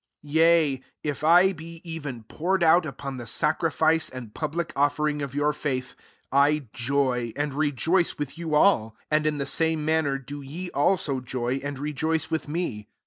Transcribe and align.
17 0.23 0.35
Yea, 0.39 0.81
if 1.03 1.23
I 1.23 1.53
be 1.53 1.79
even 1.83 2.23
poured 2.23 2.63
out 2.63 2.87
upon 2.87 3.17
the 3.17 3.27
sacrifice 3.27 4.09
and 4.09 4.33
pub 4.33 4.55
lic 4.55 4.73
oflfering 4.73 5.21
of 5.23 5.35
your 5.35 5.53
faith, 5.53 5.93
I 6.31 6.65
joy, 6.73 7.33
and 7.35 7.53
rejoice 7.53 8.17
with 8.17 8.35
you 8.35 8.55
all 8.55 8.95
5 8.95 8.95
1 8.95 8.95
8 9.11 9.17
and 9.17 9.25
in 9.27 9.37
the 9.37 9.45
same 9.45 9.85
manner 9.85 10.17
do 10.17 10.41
ye 10.41 10.71
also 10.71 11.19
joy, 11.21 11.59
and 11.61 11.77
rejoice 11.77 12.31
with 12.31 12.47
me. 12.47 12.87